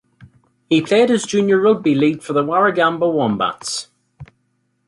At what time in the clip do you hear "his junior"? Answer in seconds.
1.09-1.59